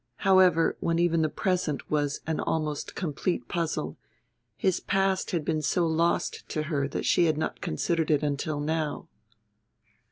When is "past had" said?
4.79-5.45